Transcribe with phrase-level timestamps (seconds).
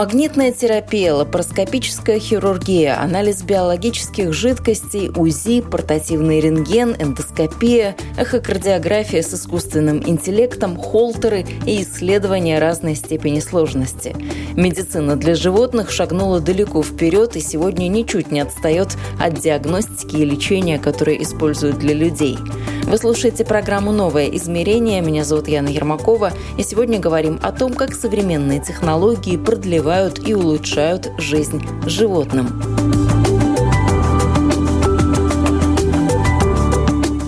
[0.00, 10.78] Магнитная терапия, лапароскопическая хирургия, анализ биологических жидкостей, УЗИ, портативный рентген, эндоскопия, эхокардиография с искусственным интеллектом,
[10.78, 14.16] холтеры и исследования разной степени сложности.
[14.56, 20.78] Медицина для животных шагнула далеко вперед и сегодня ничуть не отстает от диагностики и лечения,
[20.78, 22.38] которые используют для людей.
[22.84, 25.00] Вы слушаете программу «Новое измерение».
[25.02, 26.32] Меня зовут Яна Ермакова.
[26.58, 29.89] И сегодня говорим о том, как современные технологии продлевают
[30.20, 32.62] и улучшают жизнь животным.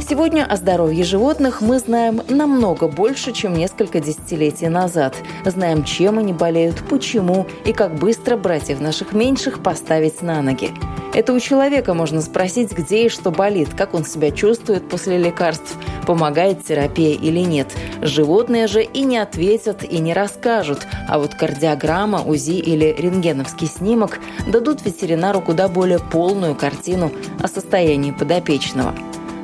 [0.09, 5.17] Сегодня о здоровье животных мы знаем намного больше, чем несколько десятилетий назад.
[5.45, 10.71] Знаем, чем они болеют, почему и как быстро братьев наших меньших поставить на ноги.
[11.15, 15.77] Это у человека можно спросить, где и что болит, как он себя чувствует после лекарств,
[16.07, 17.69] помогает терапия или нет.
[18.01, 20.87] Животные же и не ответят, и не расскажут.
[21.09, 28.13] А вот кардиограмма, УЗИ или рентгеновский снимок дадут ветеринару куда более полную картину о состоянии
[28.13, 28.95] подопечного.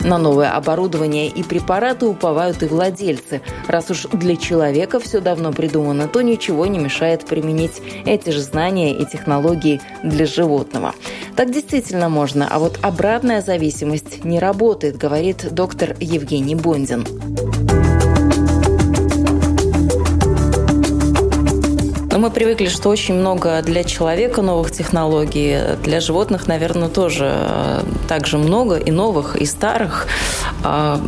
[0.04, 3.40] На новое оборудование и препараты уповают и владельцы.
[3.66, 8.94] Раз уж для человека все давно придумано, то ничего не мешает применить эти же знания
[8.94, 10.94] и технологии для животного.
[11.36, 17.04] Так действительно можно, а вот обратная зависимость не работает, говорит доктор Евгений Бондин.
[22.18, 28.26] Мы привыкли, что очень много для человека новых технологий, для животных, наверное, тоже э, так
[28.26, 30.08] же много и новых, и старых.
[30.64, 31.00] А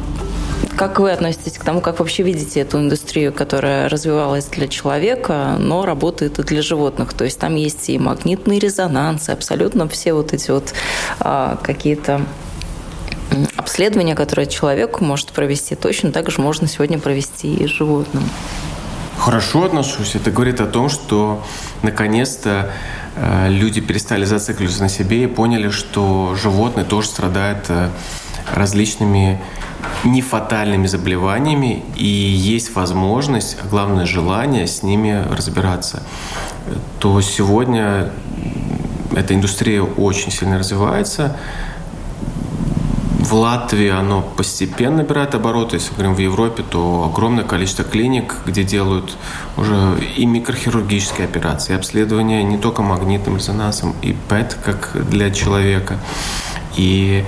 [0.77, 5.85] как вы относитесь к тому, как вообще видите эту индустрию, которая развивалась для человека, но
[5.85, 7.13] работает и для животных?
[7.13, 10.73] То есть там есть и магнитный резонанс, и абсолютно все вот эти вот
[11.19, 12.21] а, какие-то
[13.57, 18.23] обследования, которые человек может провести, точно так же можно сегодня провести и животным
[19.21, 20.15] хорошо отношусь.
[20.15, 21.45] Это говорит о том, что
[21.83, 22.71] наконец-то
[23.17, 27.91] э, люди перестали зацикливаться на себе и поняли, что животные тоже страдают э,
[28.53, 29.41] различными
[30.05, 36.03] нефатальными заболеваниями, и есть возможность, а главное желание с ними разбираться,
[36.99, 38.11] то сегодня
[39.15, 41.37] эта индустрия очень сильно развивается.
[43.31, 45.77] В Латвии оно постепенно набирает обороты.
[45.77, 49.17] Если говорим в Европе, то огромное количество клиник, где делают
[49.57, 56.01] уже и микрохирургические операции, и обследования не только магнитным резонансом, и ПЭТ, как для человека,
[56.77, 57.25] и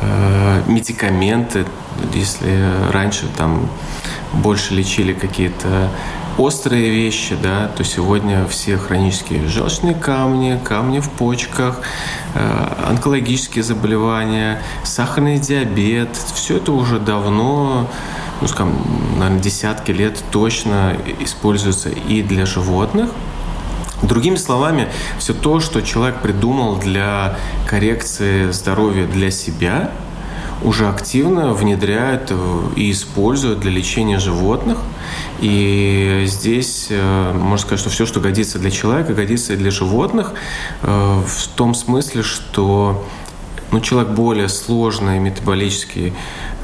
[0.00, 1.66] э, медикаменты.
[2.14, 3.68] Если раньше там
[4.32, 5.90] больше лечили какие-то
[6.38, 11.80] острые вещи, да, то сегодня все хронические желчные камни, камни в почках,
[12.34, 17.88] э, онкологические заболевания, сахарный диабет, все это уже давно,
[18.40, 18.74] ну, скажем,
[19.16, 23.10] наверное, десятки лет точно используется и для животных,
[24.02, 29.92] Другими словами, все то, что человек придумал для коррекции здоровья для себя,
[30.64, 32.32] уже активно внедряют
[32.74, 34.78] и используют для лечения животных.
[35.40, 40.32] И здесь э, можно сказать, что все, что годится для человека, годится и для животных
[40.82, 43.06] э, в том смысле, что
[43.70, 46.14] ну, человек более сложный метаболический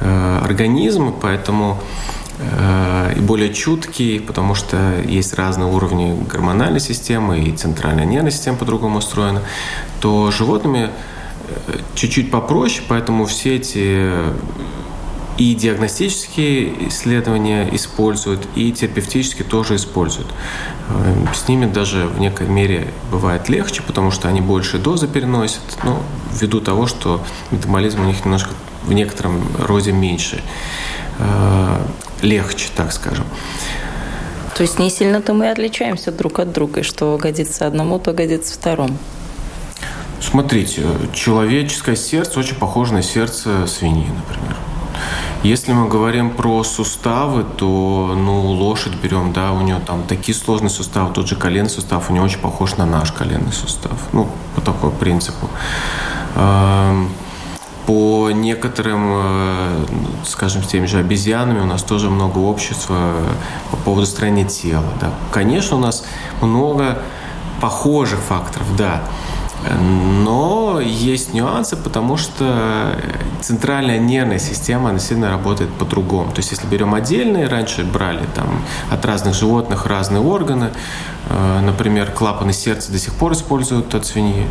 [0.00, 1.78] э, организм, поэтому
[3.16, 9.00] и более чуткий, потому что есть разные уровни гормональной системы, и центральная нервная система по-другому
[9.00, 9.42] устроена,
[10.00, 10.88] то животными
[11.94, 14.10] чуть-чуть попроще, поэтому все эти
[15.40, 20.28] и диагностические исследования используют, и терапевтические тоже используют.
[20.90, 25.62] Э, с ними даже в некой мере бывает легче, потому что они больше дозы переносят,
[25.82, 25.98] ну,
[26.32, 28.50] ввиду того, что метаболизм у них немножко
[28.82, 30.42] в некотором роде меньше.
[31.18, 31.86] Э,
[32.20, 33.24] легче, так скажем.
[34.54, 38.52] То есть не сильно-то мы отличаемся друг от друга, и что годится одному, то годится
[38.52, 38.98] второму.
[40.20, 44.56] Смотрите, человеческое сердце очень похоже на сердце свиньи, например.
[45.42, 50.68] Если мы говорим про суставы, то, ну, лошадь берем, да, у нее там такие сложные
[50.68, 53.92] суставы, тот же коленный сустав, у нее очень похож на наш коленный сустав.
[54.12, 55.48] Ну, по такому принципу.
[56.36, 57.08] Эм,
[57.86, 59.86] по некоторым, э,
[60.26, 63.14] скажем, с теми же обезьянами у нас тоже много общества
[63.70, 64.84] по поводу строения тела.
[65.00, 65.14] Да.
[65.32, 66.04] Конечно, у нас
[66.42, 66.98] много
[67.62, 69.02] похожих факторов, да.
[69.68, 72.96] Но есть нюансы, потому что
[73.42, 76.30] центральная нервная система, она сильно работает по-другому.
[76.32, 80.70] То есть, если берем отдельные, раньше брали там от разных животных разные органы,
[81.28, 84.46] э, например, клапаны сердца до сих пор используют от свиньи.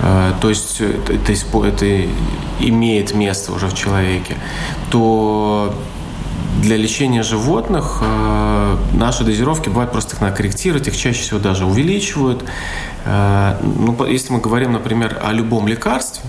[0.00, 1.32] Э, то есть это,
[1.66, 2.10] это
[2.60, 4.36] имеет место уже в человеке,
[4.90, 5.74] то
[6.60, 11.64] для лечения животных э, наши дозировки бывают просто их надо корректировать, их чаще всего даже
[11.64, 12.44] увеличивают.
[13.04, 16.24] Э, ну, если мы говорим, например, о любом лекарстве,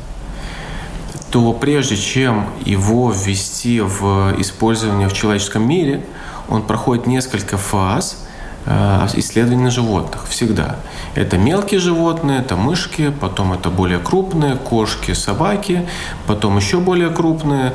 [1.32, 6.06] то прежде чем его ввести в использование в человеческом мире,
[6.48, 8.18] он проходит несколько фаз–
[8.66, 10.78] Э, исследований на животных всегда.
[11.16, 15.86] Это мелкие животные, это мышки, потом это более крупные, кошки, собаки,
[16.28, 17.74] потом еще более крупные.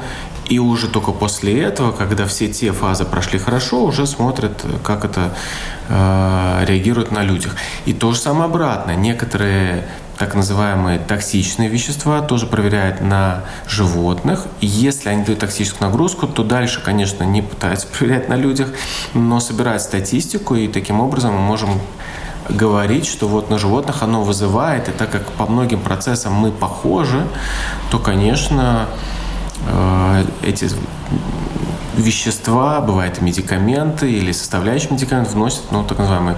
[0.48, 5.34] И уже только после этого, когда все те фазы прошли хорошо, уже смотрят, как это
[5.88, 7.56] э, реагирует на людях.
[7.84, 8.96] И то же самое обратно.
[8.96, 9.86] Некоторые
[10.18, 14.46] так называемые токсичные вещества тоже проверяют на животных.
[14.60, 18.68] И если они дают токсическую нагрузку, то дальше, конечно, не пытаются проверять на людях,
[19.14, 21.80] но собирают статистику, и таким образом мы можем
[22.48, 27.26] говорить, что вот на животных оно вызывает, и так как по многим процессам мы похожи,
[27.90, 28.88] то, конечно,
[30.42, 30.68] эти
[31.98, 36.34] вещества, бывают медикаменты или составляющие медикаментов вносят ну, так называемый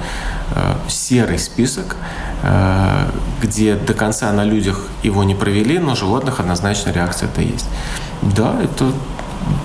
[0.54, 1.96] э, серый список,
[2.42, 3.06] э,
[3.42, 7.66] где до конца на людях его не провели, но животных однозначно реакция это есть.
[8.22, 8.92] Да, это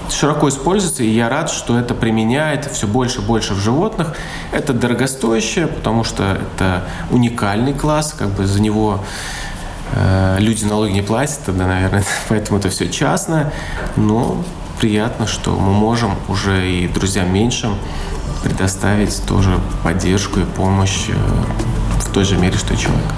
[0.10, 4.16] широко используется, и я рад, что это применяет все больше и больше в животных.
[4.52, 9.04] Это дорогостоящее, потому что это уникальный класс, как бы за него
[10.40, 13.54] люди налоги не платят, тогда, наверное, поэтому это все частное.
[13.96, 14.44] Но
[14.80, 17.76] приятно, что мы можем уже и друзьям меньшим
[18.44, 21.14] предоставить тоже поддержку и помощь э,
[22.00, 23.12] в той же мере, что и человек.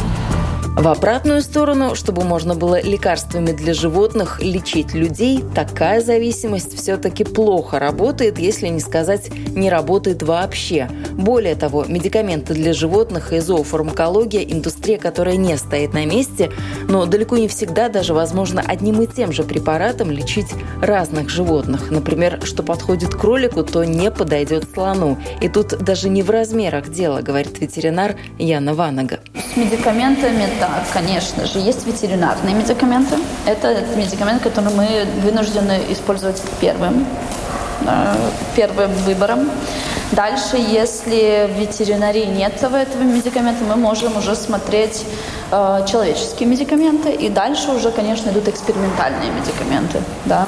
[0.77, 7.79] В обратную сторону, чтобы можно было лекарствами для животных лечить людей, такая зависимость все-таки плохо
[7.79, 10.88] работает, если не сказать не работает вообще.
[11.13, 16.51] Более того, медикаменты для животных и зоофармакология– индустрия, которая не стоит на месте,
[16.88, 21.89] но далеко не всегда даже возможно одним и тем же препаратом лечить разных животных.
[21.89, 25.18] Например, что подходит кролику, то не подойдет слону.
[25.41, 29.21] И тут даже не в размерах дело, говорит ветеринар Яна Ванага.
[29.33, 33.15] С медикаментами да, конечно же, есть ветеринарные медикаменты.
[33.45, 37.05] Это медикамент, который мы вынуждены использовать первым,
[37.85, 38.15] э,
[38.55, 39.49] первым выбором.
[40.11, 45.05] Дальше, если в ветеринарии нет этого медикамента, мы можем уже смотреть
[45.51, 47.11] э, человеческие медикаменты.
[47.11, 50.01] И дальше уже, конечно, идут экспериментальные медикаменты.
[50.25, 50.47] Да.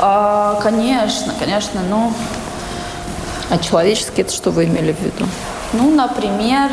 [0.00, 2.12] Э, конечно, конечно, ну...
[3.50, 5.26] А человеческие, это что вы имели в виду?
[5.74, 6.70] Ну, например,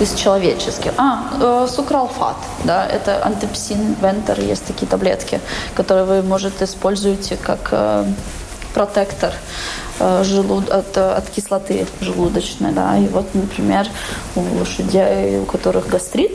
[0.00, 0.92] из человеческих.
[0.96, 5.40] А, э, сукралфат, да, это антипсин, вентер, есть такие таблетки,
[5.74, 8.04] которые вы, может, используете как э,
[8.74, 9.32] протектор
[9.98, 10.68] э, желуд...
[10.70, 13.86] от, от кислоты желудочной, да, и вот, например,
[14.34, 16.32] у лошадей, у которых гастрит,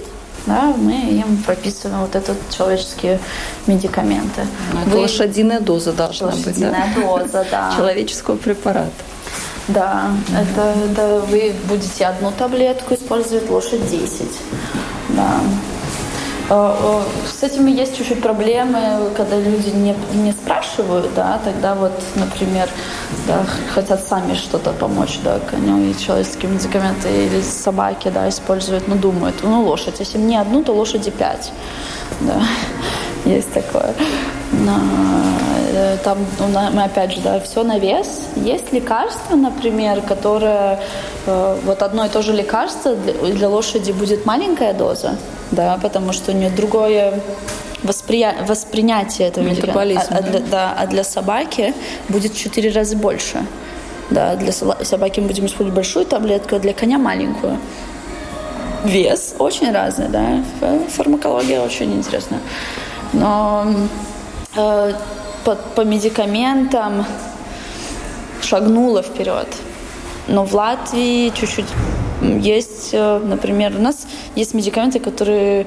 [0.47, 3.19] да, мы им прописываем вот этот человеческие
[3.67, 4.47] медикаменты.
[4.73, 4.97] Ну, это Вы...
[5.01, 7.17] лошадиная доза должна лошадиная быть, да?
[7.17, 7.73] доза, да.
[7.77, 8.91] Человеческого препарата.
[9.73, 14.27] Да, это, это вы будете одну таблетку использовать, лошадь 10.
[15.09, 15.39] Да.
[16.49, 21.93] Э, э, с этим есть чуть-чуть проблемы, когда люди не, не спрашивают, да, тогда вот,
[22.15, 22.67] например,
[23.27, 28.95] да, хотят сами что-то помочь, да, коню и человеческие медикаменты или собаки, да, используют, но
[28.95, 31.53] думают, ну, лошадь, если не одну, то лошади пять,
[32.19, 32.41] да,
[33.25, 33.93] есть такое.
[34.51, 34.75] Но
[36.03, 36.17] там
[36.73, 38.29] мы опять же, да, все на вес.
[38.35, 40.79] Есть лекарства, например, которые
[41.25, 45.15] э, вот одно и то же лекарство для, лошади будет маленькая доза,
[45.51, 47.21] да, потому что у нее другое
[47.83, 48.35] восприя...
[48.47, 50.05] воспринятие этого метаболизма.
[50.09, 51.73] А, а, для, да, а для собаки
[52.09, 53.45] будет в 4 раза больше.
[54.09, 57.57] Да, для собаки мы будем использовать большую таблетку, а для коня маленькую.
[58.83, 60.43] Вес очень разный, да.
[60.89, 62.41] Фармакология очень интересная.
[63.13, 63.67] Но
[64.55, 64.93] э,
[65.45, 67.05] по, по медикаментам
[68.41, 69.47] шагнула вперед.
[70.27, 71.67] Но в Латвии чуть-чуть
[72.21, 75.65] есть, э, например, у нас есть медикаменты, которые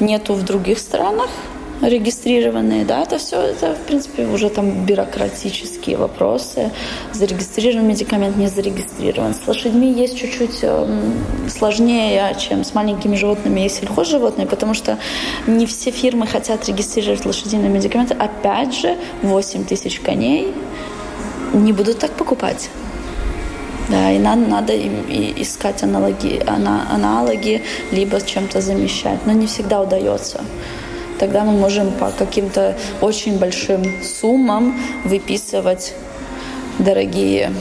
[0.00, 1.28] нету в других странах,
[1.82, 6.70] регистрированные, да, это все, это, в принципе, уже там бюрократические вопросы.
[7.12, 9.34] Зарегистрирован медикамент, не зарегистрирован.
[9.34, 11.00] С лошадьми есть чуть-чуть э,
[11.48, 14.98] сложнее, чем с маленькими животными и сельхозживотными, потому что
[15.46, 18.14] не все фирмы хотят регистрировать лошадиные медикаменты.
[18.14, 20.54] Опять же, 8 тысяч коней
[21.52, 22.70] не будут так покупать.
[23.90, 25.04] Да, и надо, надо им
[25.36, 27.62] искать аналоги, аналоги,
[27.92, 29.26] либо чем-то замещать.
[29.26, 30.40] Но не всегда удается
[31.18, 35.94] тогда мы можем по каким-то очень большим суммам выписывать
[36.78, 37.52] дорогие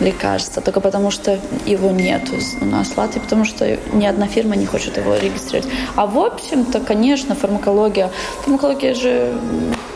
[0.00, 2.22] лекарства, только потому что его нет
[2.60, 5.72] у нас в Латвии, потому что ни одна фирма не хочет его регистрировать.
[5.94, 8.10] А в общем-то, конечно, фармакология,
[8.42, 9.32] фармакология же,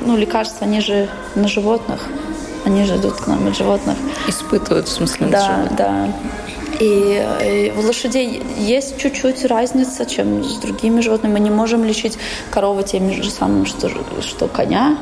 [0.01, 2.07] ну, лекарства, они же на животных,
[2.65, 3.97] они же идут к нам от животных.
[4.29, 5.77] Испытывают, в смысле, Да, животных.
[5.77, 6.09] да.
[6.81, 11.33] И, и у лошадей есть чуть-чуть разница, чем с другими животными.
[11.35, 12.19] Мы не можем лечить
[12.51, 13.91] корову тем же самым, что,
[14.23, 14.97] что коня,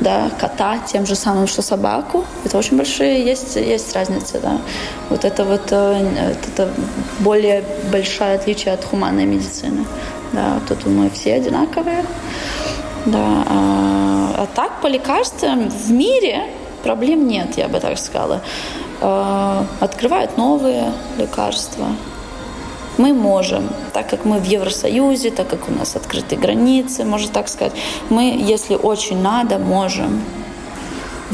[0.00, 2.24] да, кота тем же самым, что собаку.
[2.44, 4.60] Это очень большие, есть, есть разница, да.
[5.08, 6.68] Вот это вот э, это
[7.20, 9.84] более большое отличие от хуманной медицины.
[10.32, 12.04] Да, тут мы все одинаковые.
[13.06, 16.44] Да, а, а так по лекарствам в мире
[16.82, 18.40] проблем нет, я бы так сказала.
[19.00, 21.86] Э, открывают новые лекарства.
[22.96, 27.48] Мы можем, так как мы в Евросоюзе, так как у нас открытые границы, можно так
[27.48, 27.72] сказать,
[28.08, 30.22] мы, если очень надо, можем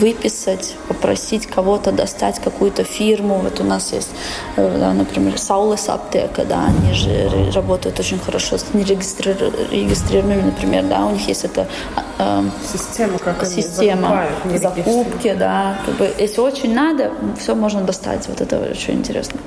[0.00, 3.38] выписать, попросить кого-то достать какую-то фирму.
[3.38, 4.10] Вот у нас есть,
[4.56, 11.06] э, да, например, Саулес аптека, да, они же работают очень хорошо с нерегистрированными, например, да,
[11.06, 11.66] у них есть эта
[12.18, 12.42] э,
[12.72, 14.26] система, как система
[14.56, 19.40] закупки, да, как бы, если очень надо, все можно достать, вот это очень интересно.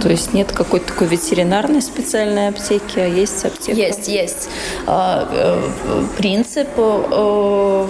[0.00, 3.76] То есть нет какой-то такой ветеринарной специальной аптеки, а есть аптека?
[3.76, 4.48] Есть, есть.
[4.86, 7.86] А, э, принцип э,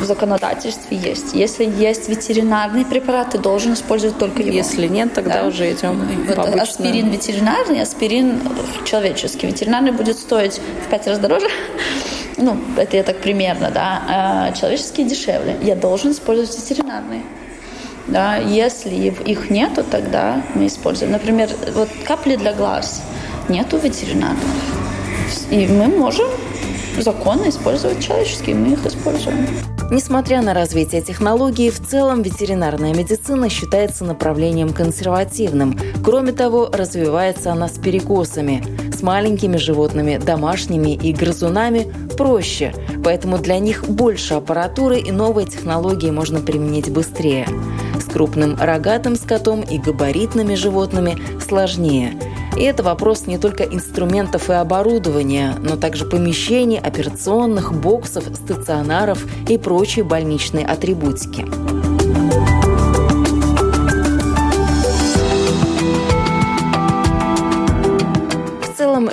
[0.00, 1.34] в законодательстве есть.
[1.34, 4.52] Если есть ветеринарный препарат, ты должен использовать только его.
[4.52, 5.48] Если нет, тогда да.
[5.48, 8.40] уже идем вот по Аспирин ветеринарный, аспирин
[8.84, 9.46] человеческий.
[9.46, 11.48] Ветеринарный будет стоить в пять раз дороже.
[12.36, 14.02] Ну, это я так примерно, да.
[14.08, 15.56] А человеческий дешевле.
[15.62, 17.22] Я должен использовать ветеринарный.
[18.08, 21.12] Да, если их нету, тогда мы используем.
[21.12, 23.02] Например, вот капли для глаз
[23.48, 24.42] нету ветеринарных.
[25.50, 26.28] И мы можем
[26.98, 29.46] законно использовать человеческие, мы их используем.
[29.90, 35.78] Несмотря на развитие технологий, в целом ветеринарная медицина считается направлением консервативным.
[36.02, 38.64] Кроме того, развивается она с перекосами.
[38.90, 42.72] С маленькими животными, домашними и грызунами проще,
[43.04, 47.46] поэтому для них больше аппаратуры и новые технологии можно применить быстрее.
[48.12, 52.18] Крупным рогатым скотом и габаритными животными сложнее–
[52.56, 59.56] и это вопрос не только инструментов и оборудования, но также помещений, операционных, боксов, стационаров и
[59.56, 61.46] прочей больничной атрибутики.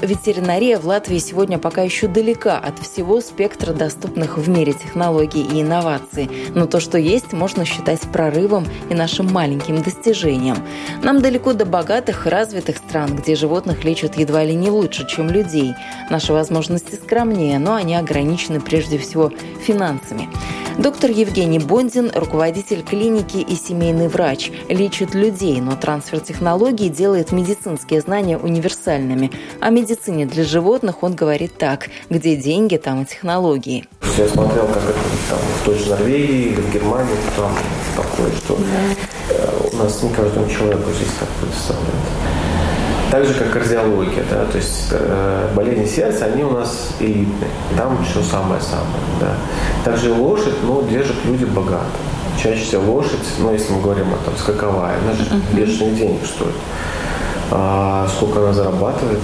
[0.01, 5.61] Ветеринария в Латвии сегодня пока еще далека от всего спектра доступных в мире технологий и
[5.61, 6.29] инноваций.
[6.55, 10.57] Но то, что есть, можно считать прорывом и нашим маленьким достижением.
[11.03, 15.73] Нам далеко до богатых, развитых стран, где животных лечат едва ли не лучше, чем людей.
[16.09, 20.29] Наши возможности скромнее, но они ограничены прежде всего финансами.
[20.79, 27.99] Доктор Евгений Бондин, руководитель клиники и семейный врач, лечит людей, но трансфер технологий делает медицинские
[27.99, 29.29] знания универсальными.
[29.59, 33.85] О медицине для животных он говорит так– где деньги, там и технологии.
[34.17, 34.93] Я смотрел, как это
[35.29, 37.51] там, в той же Норвегии или в Германии, там
[37.95, 39.69] такое, что да.
[39.71, 41.95] у нас не каждому человеку здесь так представляют.
[43.11, 47.97] Так же, как кардиология, да, то есть э, болезни сердца, они у нас элитные, там
[48.03, 49.35] все самое-самое, да.
[49.83, 51.85] Также лошадь, ну, держат люди богато.
[52.41, 55.55] Чаще всего лошадь, ну, если мы говорим о там скаковая, она же uh-huh.
[55.55, 56.55] бешеных денег стоит.
[57.51, 59.19] А сколько она зарабатывает,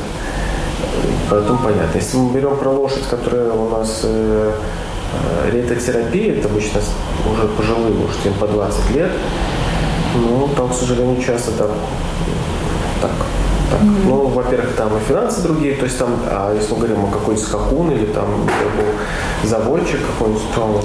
[1.30, 1.98] поэтому понятно.
[1.98, 4.52] Если мы берем про лошадь, которая у нас э,
[5.14, 6.82] э ретотерапия, это обычно
[7.32, 9.12] уже пожилые лошади, им по 20 лет,
[10.16, 11.70] ну, там, к сожалению, часто там
[13.02, 13.12] так
[13.72, 13.82] так.
[13.82, 14.06] Mm-hmm.
[14.06, 17.48] Ну, во-первых, там и финансы другие, то есть там, а если мы говорим о какой-нибудь
[17.48, 18.48] скакун или там
[19.44, 20.82] заводчик какой-нибудь, то,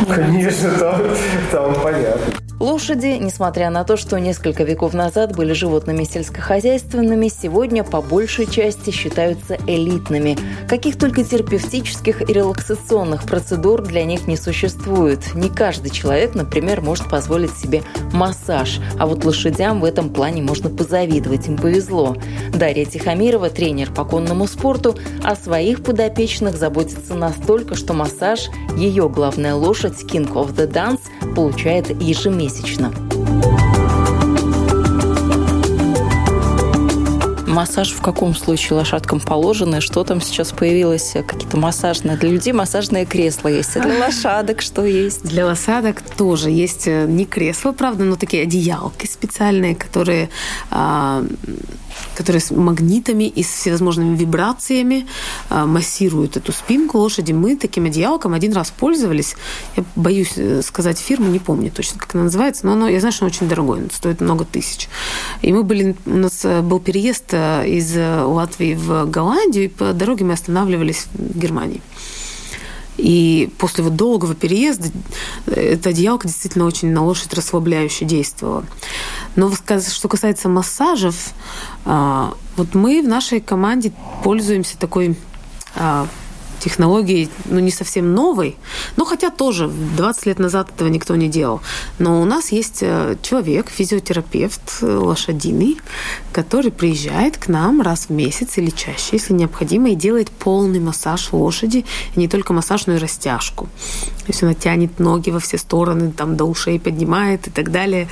[0.00, 0.14] mm-hmm.
[0.14, 1.00] конечно, там,
[1.52, 2.43] там понятно.
[2.64, 8.88] Лошади, несмотря на то, что несколько веков назад были животными сельскохозяйственными, сегодня по большей части
[8.88, 10.38] считаются элитными.
[10.66, 15.34] Каких только терапевтических и релаксационных процедур для них не существует.
[15.34, 17.82] Не каждый человек, например, может позволить себе
[18.14, 22.16] массаж, а вот лошадям в этом плане можно позавидовать, им повезло.
[22.54, 29.54] Дарья Тихомирова, тренер по конному спорту, о своих подопечных заботится настолько, что массаж ее главная
[29.54, 31.02] лошадь King of the Dance
[31.34, 32.53] получает ежемесячно.
[37.54, 39.80] Массаж в каком случае лошадкам положено?
[39.80, 41.12] Что там сейчас появилось?
[41.12, 43.76] Какие-то массажные для людей массажные кресла есть.
[43.76, 45.22] А для лошадок что есть?
[45.22, 50.30] Для лошадок тоже есть э, не кресла, правда, но такие одеялки специальные, которые
[50.70, 51.24] а,
[52.14, 55.06] которые с магнитами и с всевозможными вибрациями
[55.50, 57.32] а, массируют эту спинку лошади.
[57.32, 59.36] Мы таким одеялком один раз пользовались.
[59.76, 63.12] Я боюсь э, сказать фирму, не помню точно, как она называется, но оно, я знаю,
[63.12, 64.88] что оно очень дорогое, стоит много тысяч.
[65.42, 69.92] И мы были, у нас э, был переезд э, из Латвии в Голландию, и по
[69.92, 71.80] дороге мы останавливались в Германии.
[72.96, 74.88] И после вот долгого переезда
[75.46, 78.64] эта одеялка действительно очень на лошадь расслабляюще действовала.
[79.36, 81.32] Но что касается массажев,
[81.84, 85.16] а, вот мы в нашей команде пользуемся такой
[86.64, 88.56] технологии, ну, не совсем новой,
[88.96, 91.60] но хотя тоже 20 лет назад этого никто не делал.
[91.98, 95.76] Но у нас есть э, человек, физиотерапевт э, лошадиный,
[96.32, 101.32] который приезжает к нам раз в месяц или чаще, если необходимо, и делает полный массаж
[101.32, 101.84] лошади,
[102.16, 103.68] и не только массаж, но и растяжку.
[104.24, 108.08] То есть она тянет ноги во все стороны, там до ушей поднимает и так далее.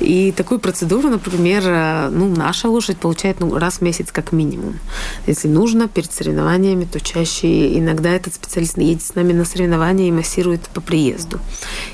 [0.00, 4.78] И такую процедуру, например, э, ну, наша лошадь получает ну, раз в месяц как минимум.
[5.26, 10.08] Если нужно, перед соревнованиями, то чаще и иногда этот специалист едет с нами на соревнования
[10.08, 11.40] и массирует по приезду.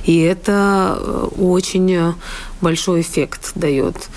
[0.05, 2.15] И это э, очень
[2.61, 4.09] большой эффект дает.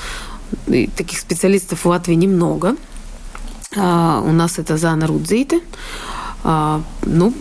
[0.68, 2.76] И таких специалистов в Латвии немного.
[3.78, 5.62] А, у нас это Зана Рудзейте.
[6.44, 7.34] А, ну,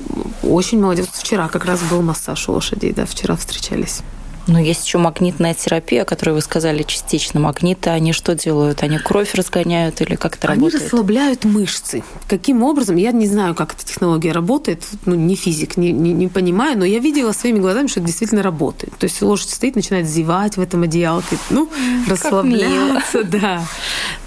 [0.42, 1.08] очень молодец.
[1.12, 4.02] Вчера как раз был массаж у лошадей, да, вчера встречались.
[4.48, 7.38] Но есть еще магнитная терапия, о которой вы сказали частично.
[7.38, 8.82] Магниты, они что делают?
[8.82, 10.82] Они кровь разгоняют или как это они работает?
[10.82, 12.02] Они расслабляют мышцы.
[12.28, 12.96] Каким образом?
[12.96, 14.82] Я не знаю, как эта технология работает.
[15.04, 18.42] Ну, не физик, не, не, не понимаю, но я видела своими глазами, что это действительно
[18.42, 18.96] работает.
[18.96, 21.68] То есть лошадь стоит, начинает зевать в этом одеялке, ну,
[22.08, 23.62] расслабляться, да.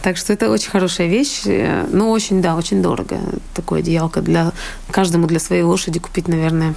[0.03, 1.41] Так что это очень хорошая вещь.
[1.91, 3.19] Ну, очень, да, очень дорого.
[3.55, 4.51] Такое одеялко для
[4.91, 6.75] каждому для своей лошади купить, наверное,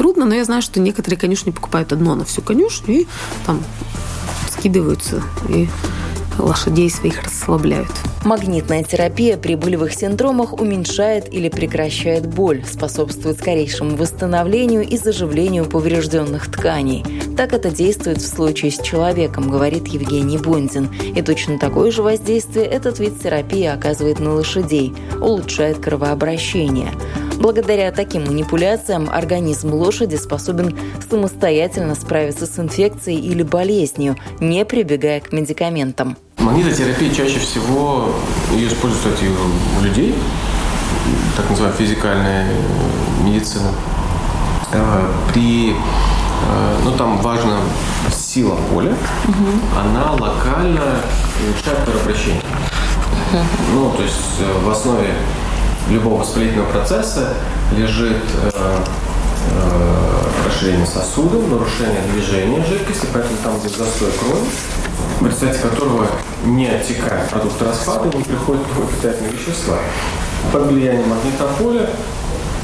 [0.00, 3.06] трудно, но я знаю, что некоторые конюшни покупают одно на всю конюшню и
[3.44, 3.62] там
[4.48, 5.68] скидываются и
[6.38, 7.90] лошадей своих расслабляют.
[8.24, 16.50] Магнитная терапия при болевых синдромах уменьшает или прекращает боль, способствует скорейшему восстановлению и заживлению поврежденных
[16.50, 17.04] тканей.
[17.36, 20.88] Так это действует в случае с человеком, говорит Евгений Бондин.
[21.14, 26.92] И точно такое же воздействие этот вид терапии оказывает на лошадей, улучшает кровообращение.
[27.40, 35.32] Благодаря таким манипуляциям организм лошади способен самостоятельно справиться с инфекцией или болезнью, не прибегая к
[35.32, 36.18] медикаментам.
[36.36, 38.10] Магнитотерапия чаще всего
[38.52, 39.30] ее используют, кстати,
[39.80, 40.14] у людей,
[41.34, 42.46] так называемая физикальная
[43.24, 43.70] медицина.
[44.74, 45.74] А, при
[46.46, 47.60] а, ну, там важна
[48.14, 48.92] сила поля,
[49.26, 49.80] угу.
[49.80, 51.00] она локально
[51.42, 52.42] улучшает кровообращение.
[53.32, 53.42] Угу.
[53.72, 55.14] Ну, то есть э, в основе
[55.88, 57.34] любого воспалительного процесса
[57.76, 58.50] лежит э,
[59.50, 64.46] э, расширение сосудов, нарушение движения жидкости, поэтому там, где застой крови,
[65.20, 66.06] в результате которого
[66.44, 69.78] не оттекает продукты распада, не приходят новые питательные вещества.
[70.52, 71.90] Под влиянием магнитного поля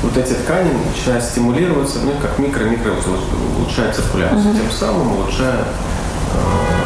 [0.02, 2.92] вот эти ткани начинают стимулироваться, ну, как микро-микро
[3.58, 4.58] улучшает циркуляцию, угу.
[4.58, 5.64] тем самым улучшая
[6.32, 6.76] э,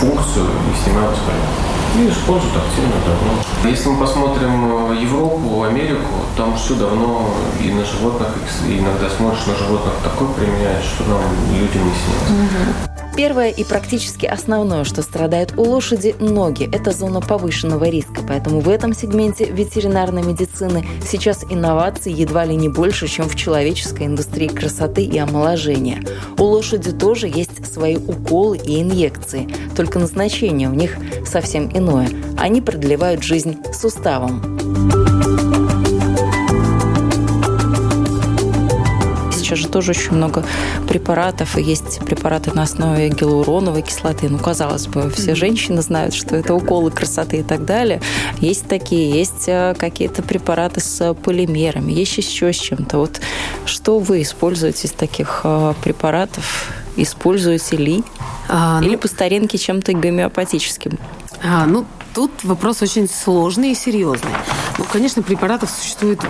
[0.00, 1.71] функцию и снимая воспаление.
[1.94, 3.70] И используют активно давно.
[3.70, 8.28] Если мы посмотрим э, Европу, Америку, там все давно и на животных,
[8.66, 11.20] и иногда смотришь на животных такое применяют, что нам
[11.52, 12.50] людям не снилось.
[12.50, 13.01] Угу.
[13.14, 16.68] Первое и практически основное, что страдает у лошади– ноги.
[16.72, 22.70] Это зона повышенного риска, поэтому в этом сегменте ветеринарной медицины сейчас инноваций едва ли не
[22.70, 26.02] больше, чем в человеческой индустрии красоты и омоложения.
[26.38, 29.46] У лошади тоже есть свои уколы и инъекции,
[29.76, 30.96] только назначение у них
[31.26, 32.08] совсем иное.
[32.38, 35.01] Они продлевают жизнь суставом.
[39.52, 40.44] Сейчас же тоже очень много
[40.88, 44.28] препаратов, и есть препараты на основе гиалуроновой кислоты.
[44.28, 48.00] Ну, казалось бы, все женщины знают, что это уколы красоты и так далее.
[48.38, 52.98] Есть такие, есть э, какие-то препараты с полимерами, есть еще с чем-то.
[52.98, 53.20] Вот
[53.66, 56.72] что вы используете из таких э, препаратов?
[56.96, 58.04] Используете ли?
[58.48, 60.98] А, Или ну, по старинке чем-то гомеопатическим?
[61.42, 64.30] А, ну, тут вопрос очень сложный и серьезный.
[64.78, 66.20] Ну, конечно, препаратов существует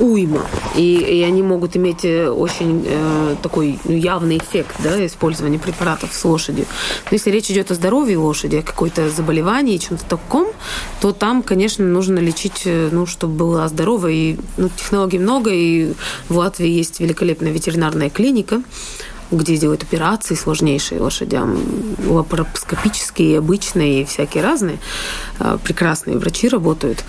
[0.00, 6.12] уйма, и, и они могут иметь э, очень э, такой явный эффект да, использования препаратов
[6.12, 6.66] с лошадью.
[7.10, 10.48] Но если речь идет о здоровье лошади, о какой-то заболевании, чем-то таком,
[11.00, 14.08] то там, конечно, нужно лечить, э, ну, чтобы была здорова.
[14.08, 15.94] И ну, технологий много, и
[16.28, 18.62] в Латвии есть великолепная ветеринарная клиника,
[19.30, 21.58] где делают операции сложнейшие лошадям,
[22.06, 24.78] лапароскопические, обычные и всякие разные.
[25.38, 27.04] А, прекрасные врачи работают.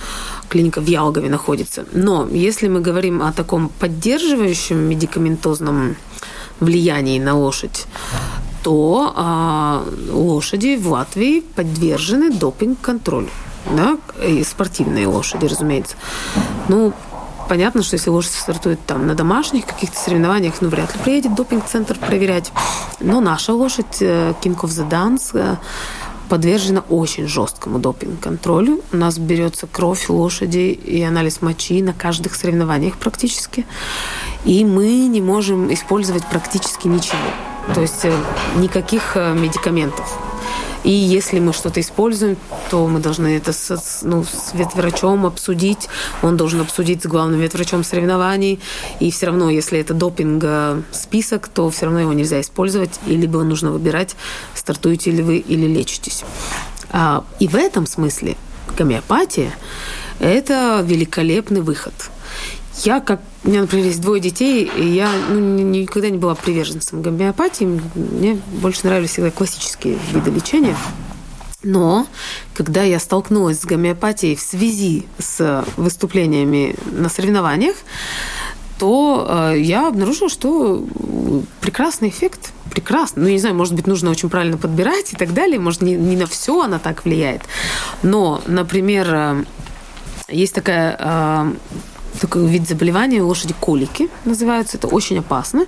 [0.49, 1.85] Клиника в Ялгове находится.
[1.91, 5.95] Но если мы говорим о таком поддерживающем медикаментозном
[6.59, 7.85] влиянии на лошадь,
[8.63, 13.29] то а, лошади в Латвии подвержены допинг-контролю.
[13.75, 15.97] Да, и спортивные лошади, разумеется.
[16.69, 16.93] Ну,
[17.47, 21.97] Понятно, что если лошадь стартует там на домашних каких-то соревнованиях, ну, вряд ли приедет допинг-центр
[21.97, 22.51] проверять.
[22.99, 25.55] Но наша лошадь э, King of the Dance э,
[26.27, 28.81] подвержена очень жесткому допинг-контролю.
[28.91, 33.65] У нас берется кровь лошади и анализ мочи на каждых соревнованиях практически.
[34.43, 37.17] И мы не можем использовать практически ничего.
[37.73, 38.13] То есть э,
[38.57, 40.17] никаких медикаментов.
[40.83, 42.37] И если мы что-то используем,
[42.69, 45.87] то мы должны это с, ну, с ветврачом обсудить.
[46.21, 48.59] Он должен обсудить с главным ветврачом соревнований.
[48.99, 52.99] И все равно, если это допинг э, список, то все равно его нельзя использовать.
[53.07, 54.15] И либо нужно выбирать,
[54.55, 56.23] стартуете ли вы или лечитесь.
[56.91, 58.37] А, и в этом смысле
[58.77, 59.51] гомеопатия–
[60.19, 61.93] это великолепный выход–
[62.83, 67.01] я, как у меня, например, есть двое детей, и я ну, никогда не была приверженцем
[67.01, 67.79] гомеопатии.
[67.95, 70.75] Мне больше нравились всегда классические виды лечения.
[71.63, 72.07] Но
[72.53, 77.77] когда я столкнулась с гомеопатией в связи с выступлениями на соревнованиях,
[78.79, 80.85] то э, я обнаружила, что
[81.61, 83.23] прекрасный эффект, прекрасно.
[83.23, 85.57] Ну, не знаю, может быть, нужно очень правильно подбирать и так далее.
[85.57, 87.43] Может, не, не на все она так влияет.
[88.03, 89.43] Но, например, э,
[90.27, 91.53] есть такая э,
[92.19, 94.77] такой вид заболевания у лошади колики называются.
[94.77, 95.65] Это очень опасно.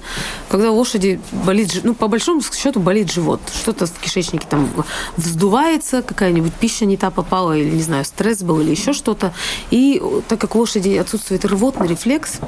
[0.49, 3.41] Когда у лошади болит, ну, по большому счету болит живот.
[3.53, 4.69] Что-то в кишечнике там
[5.17, 9.33] вздувается, какая-нибудь пища не та попала, или, не знаю, стресс был, или еще что-то.
[9.71, 12.39] И так как у лошади отсутствует рвотный рефлекс,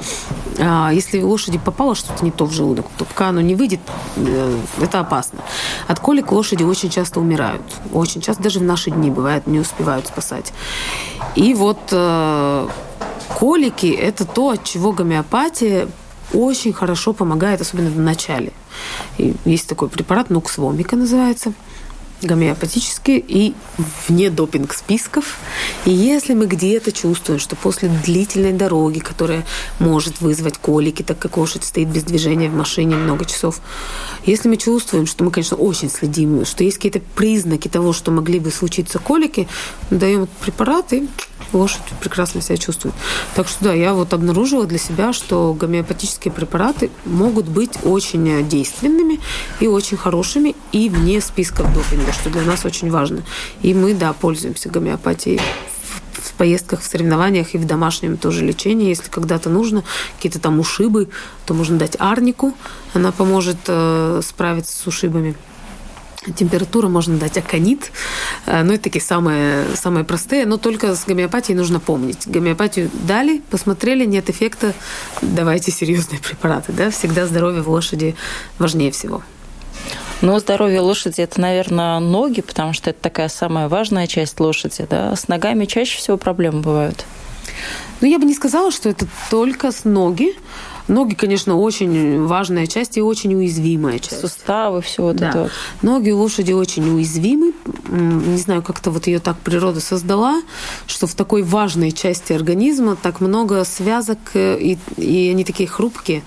[0.58, 3.80] а, если у лошади попало что-то не то в желудок, то оно не выйдет,
[4.16, 5.40] э, это опасно.
[5.88, 7.62] От колик лошади очень часто умирают.
[7.92, 10.52] Очень часто, даже в наши дни бывает, не успевают спасать.
[11.34, 12.68] И вот э,
[13.42, 15.88] колики– это то, от чего гомеопатия
[16.32, 18.52] очень хорошо помогает, особенно в начале.
[19.18, 21.52] И есть такой препарат, нуксвомика называется–
[22.22, 23.54] гомеопатические и
[24.08, 25.38] вне допинг списков.
[25.84, 29.44] И если мы где-то чувствуем, что после длительной дороги, которая
[29.78, 33.60] может вызвать колики, так как лошадь стоит без движения в машине много часов,
[34.24, 38.38] если мы чувствуем, что мы, конечно, очень следим, что есть какие-то признаки того, что могли
[38.38, 39.48] бы случиться колики,
[39.90, 41.08] даем препарат и
[41.52, 42.94] лошадь прекрасно себя чувствует.
[43.34, 49.20] Так что да, я вот обнаружила для себя, что гомеопатические препараты могут быть очень действенными
[49.60, 53.22] и очень хорошими и вне списков допинга, что для нас очень важно.
[53.62, 55.40] И мы, да, пользуемся гомеопатией
[56.22, 58.88] в поездках, в соревнованиях и в домашнем тоже лечении.
[58.88, 59.84] Если когда-то нужно
[60.16, 61.08] какие-то там ушибы,
[61.46, 62.54] то можно дать арнику.
[62.94, 65.34] Она поможет э, справиться с ушибами.
[66.36, 67.90] Температура можно дать аконит.
[68.46, 70.46] Э, ну, это такие самые, самые простые.
[70.46, 72.26] Но только с гомеопатией нужно помнить.
[72.26, 74.72] Гомеопатию дали, посмотрели, нет эффекта,
[75.20, 76.72] давайте серьезные препараты.
[76.72, 76.90] Да?
[76.90, 78.14] Всегда здоровье в лошади
[78.58, 79.22] важнее всего.
[80.20, 84.86] Но здоровье лошади– это, наверное, ноги, потому что это такая самая важная часть лошади.
[84.88, 85.16] Да?
[85.16, 87.04] С ногами чаще всего проблемы бывают.
[88.00, 90.36] Ну, я бы не сказала, что это только с ноги.
[90.88, 94.20] Ноги, конечно, очень важная часть и очень уязвимая часть.
[94.20, 95.28] Суставы, все вот да.
[95.28, 95.50] это вот.
[95.82, 97.52] Ноги у лошади очень уязвимы.
[97.88, 100.42] Не знаю, как-то вот ее так природа создала,
[100.86, 106.22] что в такой важной части организма так много связок, э, и, и они такие хрупкие.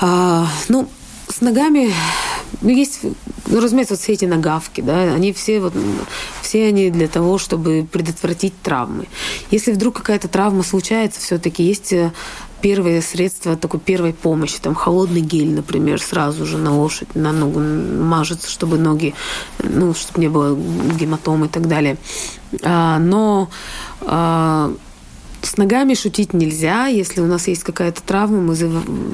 [0.00, 0.88] А, ну,
[1.32, 1.92] с ногами
[2.60, 3.00] ну, есть,
[3.46, 5.72] ну, разумеется, вот все эти нагавки, да, они все вот,
[6.42, 9.08] все они для того, чтобы предотвратить травмы.
[9.50, 12.12] Если вдруг какая-то травма случается, все-таки есть э,
[12.60, 17.60] первые средства такой первой помощи, там холодный гель, например, сразу же на лошадь, на ногу
[17.60, 19.14] мажется, чтобы ноги,
[19.58, 21.96] ну, чтобы не было гематом и так далее.
[22.62, 23.50] А, но
[24.02, 24.72] а,
[25.42, 26.86] с ногами шутить нельзя.
[26.86, 28.56] Если у нас есть какая-то травма, мы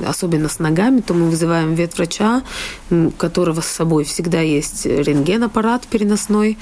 [0.06, 2.42] особенно с ногами, то мы вызываем ветврача,
[2.90, 6.58] у которого с собой всегда есть рентген-аппарат переносной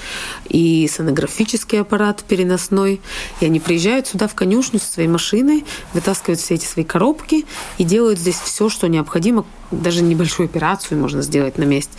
[0.48, 3.00] и сонографический аппарат переносной.
[3.40, 7.44] И они приезжают сюда в конюшню со своей машиной, вытаскивают все эти свои коробки
[7.78, 9.44] и делают здесь все, что необходимо.
[9.72, 11.92] Даже небольшую операцию можно сделать на месте.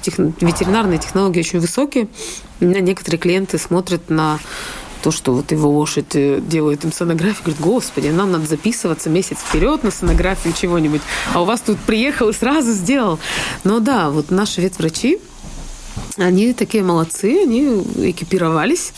[0.00, 2.08] Тех, ветеринарные технологии очень высокие.
[2.60, 4.40] У меня некоторые клиенты смотрят на
[5.02, 9.38] то, что вот его лошадь э, делает им сонографию, говорит, господи, нам надо записываться месяц
[9.38, 11.02] вперед на сонографию чего-нибудь,
[11.34, 13.18] а у вас тут приехал и сразу сделал.
[13.64, 15.18] Но да, вот наши ветврачи,
[16.16, 18.92] они такие молодцы, они экипировались,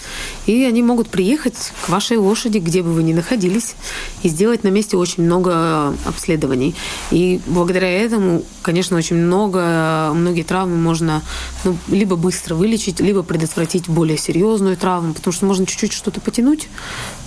[0.47, 3.75] и они могут приехать к вашей лошади, где бы вы ни находились,
[4.23, 6.75] и сделать на месте очень много обследований.
[7.11, 11.23] И благодаря этому, конечно, очень много, многие травмы можно
[11.65, 16.69] ну, либо быстро вылечить, либо предотвратить более серьезную травму, потому что можно чуть-чуть что-то потянуть,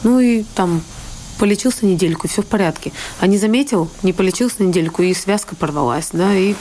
[0.04, 0.82] ну и там
[1.38, 2.92] полечился недельку, все в порядке.
[3.20, 6.56] А не заметил, не полечился недельку, и связка порвалась, да, и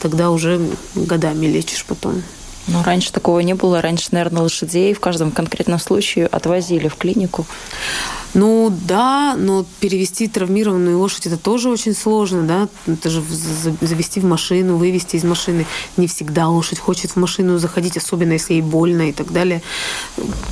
[0.00, 0.60] тогда уже
[0.94, 2.22] годами лечишь потом.
[2.66, 3.80] Ну, раньше такого не было.
[3.80, 7.46] Раньше, наверное, лошадей в каждом конкретном случае отвозили в клинику.
[8.34, 12.68] Ну да, но перевести травмированную лошадь это тоже очень сложно, да.
[12.86, 13.22] Это же
[13.80, 15.66] завести в машину, вывести из машины.
[15.96, 19.62] Не всегда лошадь хочет в машину заходить, особенно если ей больно и так далее.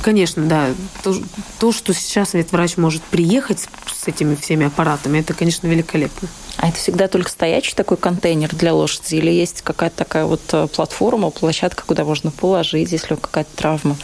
[0.01, 0.69] Конечно, да.
[1.03, 1.15] То,
[1.59, 6.27] то что сейчас ветврач может приехать с этими всеми аппаратами, это, конечно, великолепно.
[6.57, 9.15] А это всегда только стоячий такой контейнер для лошади?
[9.15, 13.95] Или есть какая-то такая вот э, платформа, площадка, куда можно положить, если какая-то травма?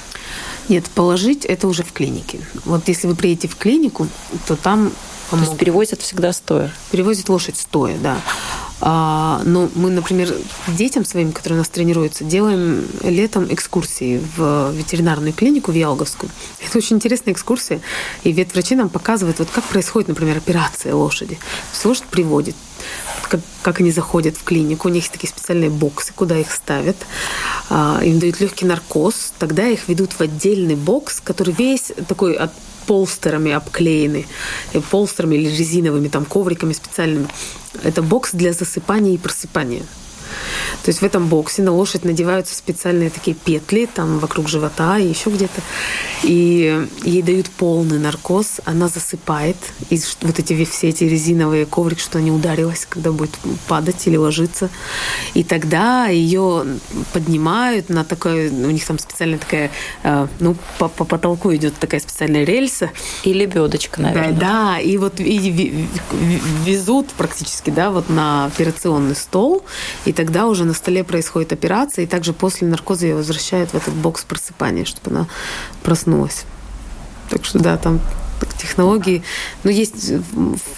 [0.69, 2.39] Нет, положить это уже в клинике.
[2.65, 4.07] Вот если вы приедете в клинику,
[4.47, 4.91] то там
[5.31, 6.71] то есть перевозят всегда стоя?
[6.91, 8.17] Перевозят лошадь стоя, да.
[8.81, 10.33] А, но мы, например,
[10.67, 16.29] детям своим, которые у нас тренируются, делаем летом экскурсии в ветеринарную клинику в Ялговскую.
[16.59, 17.81] Это очень интересная экскурсия.
[18.23, 21.39] И ветврачи нам показывают, вот как происходит, например, операция лошади.
[21.83, 22.55] Лошадь приводит,
[23.29, 24.89] как, как они заходят в клинику.
[24.89, 26.97] У них есть такие специальные боксы, куда их ставят.
[27.69, 29.33] А, им дают легкий наркоз.
[29.39, 32.51] Тогда их ведут в отдельный бокс, который весь такой от
[32.87, 34.25] полстерами обклеены,
[34.73, 37.27] э, полстерами или резиновыми там ковриками специальными.
[37.83, 39.83] Это бокс для засыпания и просыпания.
[40.83, 45.07] То есть в этом боксе на лошадь надеваются специальные такие петли там вокруг живота и
[45.07, 45.61] еще где-то.
[46.23, 49.57] И ей дают полный наркоз, она засыпает.
[49.89, 54.69] И вот эти все эти резиновые коврик, что не ударилась, когда будет падать или ложиться.
[55.33, 56.65] И тогда ее
[57.13, 59.71] поднимают на такой, у них там специальная такая,
[60.03, 62.91] э, ну, по, по потолку идет такая специальная рельса.
[63.23, 64.33] И лебедочка, наверное.
[64.33, 65.87] Да, да, и вот и
[66.65, 69.63] везут практически, да, вот на операционный стол,
[70.05, 73.93] и тогда уже на столе происходит операция, и также после наркоза ее возвращают в этот
[73.93, 75.27] бокс просыпания, чтобы она
[75.83, 76.45] проснулась.
[77.29, 77.99] Так что да, там
[78.57, 79.23] технологии.
[79.63, 80.11] Но есть,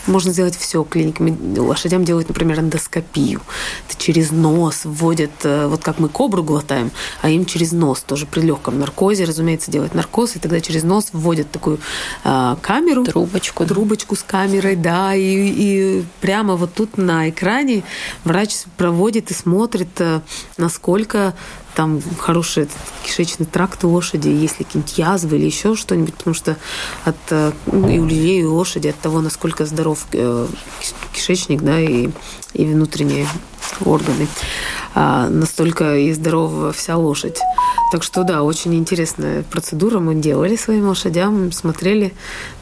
[0.05, 1.57] можно сделать все клиниками.
[1.57, 3.41] Лошадям делают, например, эндоскопию.
[3.87, 8.25] Это через нос вводят, э, вот как мы кобру глотаем, а им через нос, тоже
[8.25, 11.79] при легком наркозе, разумеется, делать наркоз, и тогда через нос вводят такую
[12.23, 13.05] э, камеру.
[13.05, 13.65] Трубочку.
[13.65, 17.83] Трубочку с камерой, да, и, и прямо вот тут на экране
[18.23, 20.21] врач проводит и смотрит, э,
[20.57, 21.33] насколько
[21.77, 22.67] там хороший
[23.05, 26.57] кишечный тракт у лошади, есть ли какие-нибудь язвы или еще что-нибудь, потому что
[27.05, 30.47] от, э, и у людей, и у лошади от того, насколько здоров э,
[31.13, 32.09] кишечник, да, и,
[32.53, 33.27] и внутренние
[33.85, 34.27] органы,
[34.95, 37.39] а настолько и здорова вся лошадь.
[37.91, 39.99] Так что да, очень интересная процедура.
[39.99, 42.11] Мы делали своим лошадям, смотрели.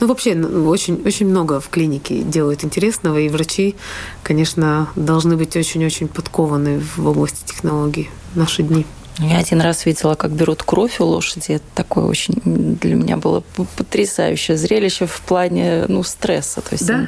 [0.01, 3.75] Ну, вообще, ну, очень, очень много в клинике делают интересного, и врачи,
[4.23, 8.85] конечно, должны быть очень-очень подкованы в области технологий в наши дни.
[9.19, 11.53] Я один раз видела, как берут кровь у лошади.
[11.53, 13.41] Это такое очень для меня было
[13.77, 16.61] потрясающее зрелище в плане ну, стресса.
[16.61, 17.07] То есть да?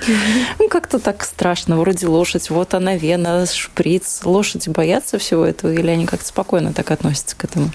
[0.59, 1.77] ну, как-то так страшно.
[1.77, 4.21] Вроде лошадь, вот она вена, шприц.
[4.23, 7.71] Лошади боятся всего этого или они как-то спокойно так относятся к этому?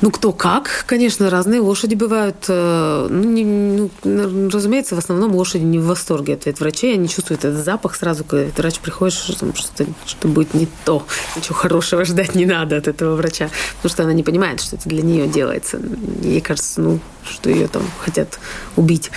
[0.00, 0.84] Ну, кто как.
[0.86, 2.44] Конечно, разные лошади бывают.
[2.48, 6.94] Э, ну, не, ну, разумеется, в основном лошади не в восторге от врачей.
[6.94, 11.06] Они чувствуют этот запах сразу, когда врач приходит, что, что, что будет не то.
[11.36, 13.50] Ничего хорошего ждать не надо от этого врача.
[13.76, 15.80] Потому что она не понимает, что это для нее делается.
[16.22, 18.38] Ей кажется, ну, что ее там хотят
[18.76, 19.10] убить.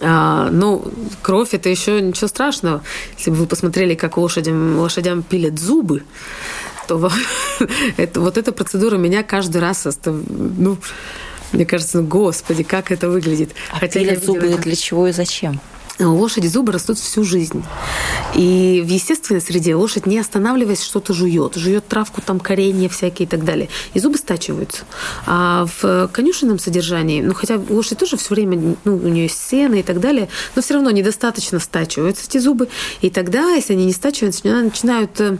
[0.00, 0.84] А, ну,
[1.22, 2.82] кровь это еще ничего страшного.
[3.16, 6.02] Если бы вы посмотрели, как лошадям, лошадям пилят зубы,
[6.86, 7.10] то
[7.96, 10.78] это, вот эта процедура меня каждый раз ну,
[11.52, 13.52] мне кажется, ну, господи, как это выглядит.
[13.70, 15.60] А Хотя пилят зубы для чего и зачем?
[16.00, 17.62] лошади зубы растут всю жизнь.
[18.34, 21.54] И в естественной среде лошадь, не останавливаясь, что-то жует.
[21.54, 23.68] Жует травку, там коренья всякие и так далее.
[23.94, 24.84] И зубы стачиваются.
[25.26, 29.76] А в конюшенном содержании, ну хотя лошадь тоже все время, ну у нее есть сено
[29.76, 32.68] и так далее, но все равно недостаточно стачиваются эти зубы.
[33.00, 35.38] И тогда, если они не стачиваются, начинают э,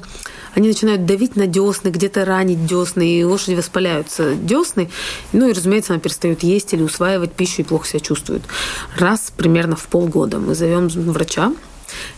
[0.54, 4.90] они начинают давить на десны, где-то ранить десны, и лошади воспаляются десны.
[5.32, 8.42] Ну и, разумеется, она перестает есть или усваивать пищу и плохо себя чувствует.
[8.96, 11.52] Раз примерно в полгода мы зовем врача,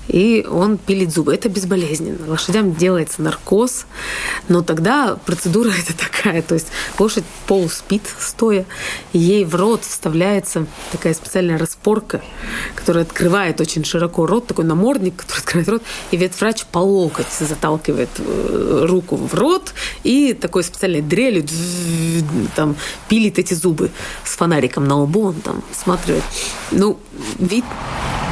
[0.09, 1.35] и он пилит зубы.
[1.35, 2.31] Это безболезненно.
[2.31, 3.87] Лошадям делается наркоз,
[4.49, 8.67] но тогда процедура это такая, то есть лошадь полуспит стоя,
[9.13, 12.23] ей в рот вставляется такая специальная распорка,
[12.75, 18.11] которая открывает очень широко рот, такой намордник, который открывает рот, и ветврач по локоть заталкивает
[18.19, 21.45] э, руку в рот и такой специальной дрелью
[22.55, 22.77] там
[23.09, 23.91] пилит эти зубы
[24.25, 26.23] с фонариком на лбу, он там смотрит.
[26.71, 26.99] Ну,
[27.39, 27.65] вид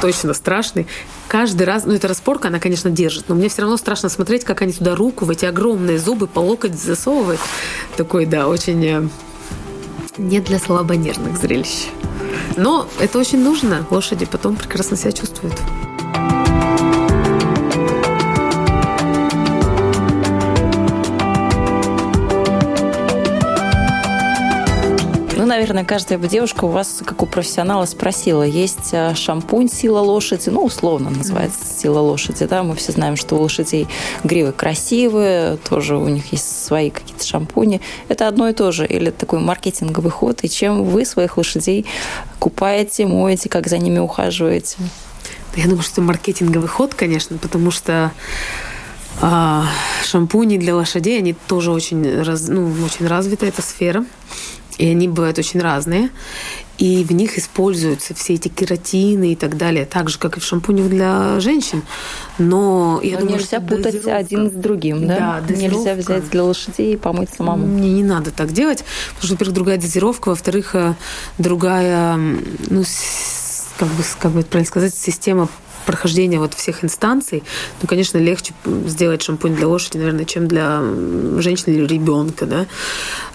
[0.00, 0.86] точно страшный
[1.34, 4.62] каждый раз, ну, эта распорка, она, конечно, держит, но мне все равно страшно смотреть, как
[4.62, 7.40] они туда руку в эти огромные зубы по локоть засовывают.
[7.96, 9.08] Такой, да, очень э,
[10.16, 11.88] не для слабонервных зрелищ.
[12.56, 13.84] Но это очень нужно.
[13.90, 15.60] Лошади потом прекрасно себя чувствуют.
[25.54, 30.48] Наверное, каждая бы девушка у вас, как у профессионала, спросила, есть э, шампунь «Сила лошади»,
[30.48, 33.86] ну, условно называется «Сила лошади», да, мы все знаем, что у лошадей
[34.24, 37.80] гривы красивые, тоже у них есть свои какие-то шампуни.
[38.08, 41.86] Это одно и то же, или такой маркетинговый ход, и чем вы своих лошадей
[42.40, 44.76] купаете, моете, как за ними ухаживаете?
[45.56, 48.10] Я думаю, что маркетинговый ход, конечно, потому что
[49.20, 49.66] а,
[50.04, 54.04] шампуни для лошадей, они тоже очень, раз, ну, очень развита эта сфера.
[54.78, 56.10] И они бывают очень разные.
[56.76, 60.44] И в них используются все эти кератины и так далее, так же, как и в
[60.44, 61.82] шампунях для женщин.
[62.38, 64.16] Но я Но думаю, нельзя путать дозировка...
[64.16, 65.40] один с другим, да?
[65.46, 67.64] да нельзя взять для лошадей и помыть самому.
[67.64, 70.94] Мне не надо так делать, потому что, во-первых, другая дозировка, во-вторых, э,
[71.38, 72.82] другая, ну,
[73.78, 75.48] как бы, как бы правильно сказать, система
[75.86, 77.42] прохождения вот всех инстанций,
[77.80, 78.54] ну, конечно, легче
[78.86, 80.80] сделать шампунь для лошади, наверное, чем для
[81.40, 82.66] женщины или ребенка, да.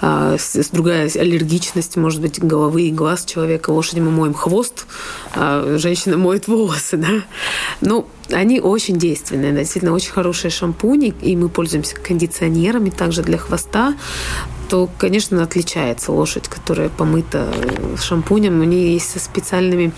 [0.01, 0.37] А,
[0.71, 3.69] другая аллергичность, может быть, головы и глаз человека.
[3.71, 4.85] Лошади мы моем хвост,
[5.33, 7.23] а женщина моет волосы, да.
[7.81, 13.95] Ну, они очень действенные, действительно очень хорошие шампуни, и мы пользуемся кондиционерами также для хвоста
[14.69, 17.51] то, конечно, отличается лошадь, которая помыта
[17.99, 18.61] шампунем.
[18.61, 19.91] У нее есть со специальными,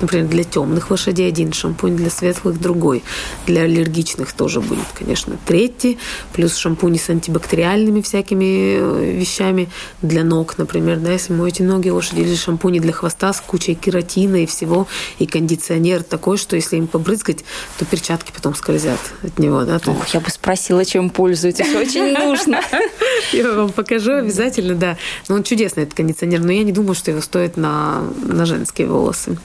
[0.00, 3.04] например, для темных лошадей один шампунь, для светлых другой.
[3.46, 5.98] Для аллергичных тоже будет, конечно, третий.
[6.32, 9.68] Плюс шампуни с антибактериальными всякими э, вещами
[10.00, 11.00] для ног, например.
[11.00, 15.26] Да, если моете ноги лошади или шампуни для хвоста с кучей кератина и всего, и
[15.26, 17.44] кондиционер такой, что если им побрызгать,
[17.78, 19.64] то перчатки потом скользят от него.
[19.64, 21.74] Да, Ох, я бы спросила, чем пользуетесь.
[21.74, 22.60] Очень нужно.
[23.32, 24.96] Я вам покажу обязательно, да.
[25.28, 28.86] Но он чудесный, этот кондиционер, но я не думаю, что его стоит на, на женские
[28.86, 29.38] волосы.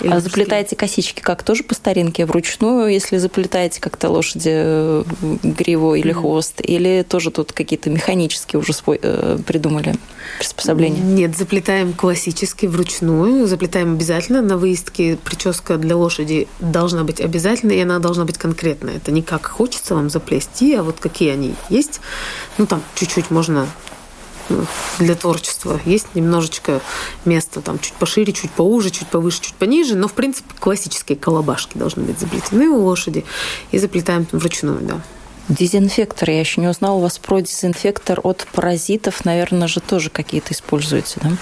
[0.00, 5.04] Или а заплетаете косички как тоже по старинке вручную, если заплетаете как-то лошади
[5.42, 9.94] гриву или хвост, или тоже тут какие-то механические уже свой, э, придумали
[10.38, 11.00] приспособления?
[11.00, 14.42] Нет, заплетаем классически вручную, заплетаем обязательно.
[14.42, 18.96] На выездке прическа для лошади должна быть обязательно, и она должна быть конкретная.
[18.96, 22.00] Это не как хочется вам заплести, а вот какие они есть.
[22.58, 23.66] Ну, там чуть-чуть можно
[24.98, 25.80] для творчества.
[25.84, 26.80] Есть немножечко
[27.24, 31.78] места там чуть пошире, чуть поуже, чуть повыше, чуть пониже, но в принципе классические колобашки
[31.78, 33.24] должны быть заплетены у лошади
[33.70, 35.00] и заплетаем вручную, да.
[35.48, 36.30] Дезинфектор.
[36.30, 39.24] Я еще не узнала у вас про дезинфектор от паразитов.
[39.24, 41.32] Наверное же тоже какие-то используете, да?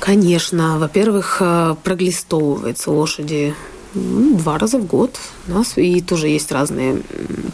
[0.00, 0.78] Конечно.
[0.78, 3.54] Во-первых, э, проглистовывается лошади
[3.94, 5.74] ну, два раза в год у нас.
[5.76, 7.02] И тоже есть разные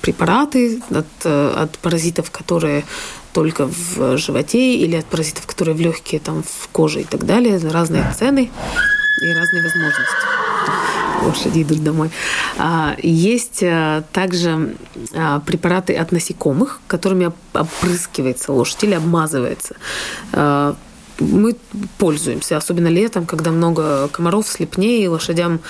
[0.00, 2.84] препараты от, э, от паразитов, которые
[3.34, 7.58] только в животе или от паразитов, которые в легкие, там, в коже и так далее.
[7.58, 8.50] Разные цены
[9.22, 10.26] и разные возможности.
[11.22, 12.10] Лошади идут домой.
[12.58, 14.76] А, есть а, также
[15.14, 19.74] а, препараты от насекомых, которыми опрыскивается лошадь или обмазывается
[21.20, 21.56] мы
[21.98, 25.60] пользуемся, особенно летом, когда много комаров, слепней, лошадям,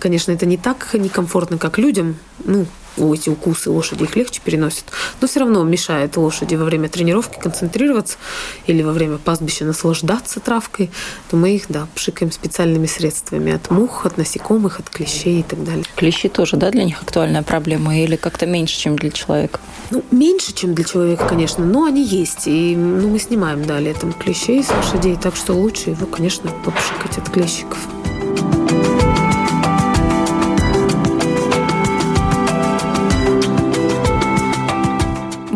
[0.00, 2.16] конечно, это не так некомфортно, как людям.
[2.44, 2.66] Ну,
[3.14, 4.84] эти укусы лошади их легче переносят,
[5.20, 8.18] но все равно мешает лошади во время тренировки концентрироваться
[8.66, 10.90] или во время пастбища наслаждаться травкой,
[11.30, 15.64] то мы их, да, пшикаем специальными средствами от мух, от насекомых, от клещей и так
[15.64, 15.84] далее.
[15.96, 19.60] Клещи тоже, да, для них актуальная проблема или как-то меньше, чем для человека?
[19.90, 22.46] Ну, меньше, чем для человека, конечно, но они есть.
[22.46, 27.18] И ну, мы снимаем, да, летом клещей с лошадей, так что лучше его, конечно, попшикать
[27.18, 27.78] от клещиков.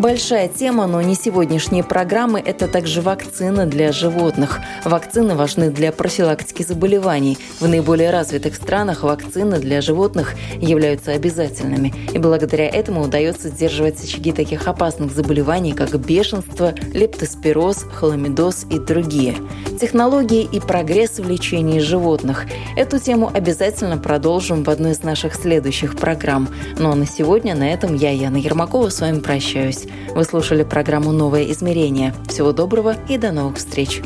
[0.05, 4.59] Большая тема, но не сегодняшние программы– это также вакцины для животных.
[4.83, 7.39] Вакцины важны для профилактики заболеваний.
[7.59, 11.91] В наиболее развитых странах вакцины для животных являются обязательными.
[12.13, 19.33] И благодаря этому удается сдерживать очаги таких опасных заболеваний, как бешенство, лептоспироз, хламидоз и другие.
[19.81, 22.45] Технологии и прогресс в лечении животных.
[22.77, 26.47] Эту тему обязательно продолжим в одной из наших следующих программ.
[26.77, 29.85] Ну а на сегодня на этом я, Яна Ермакова, с вами прощаюсь.
[30.15, 32.13] Вы слушали программу «Новое измерение».
[32.27, 34.01] Всего доброго и до новых встреч!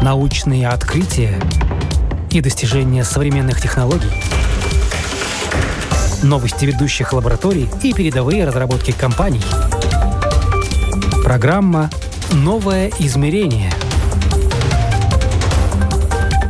[0.00, 1.38] Научные открытия
[2.30, 4.08] и достижения современных технологий,
[6.22, 9.42] новости ведущих лабораторий и передовые разработки компаний.
[11.24, 11.90] Программа
[12.32, 13.72] «Новое измерение».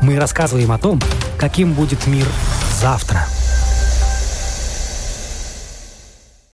[0.02, 1.00] Мы рассказываем о том,
[1.38, 2.26] каким будет мир
[2.80, 3.26] завтра–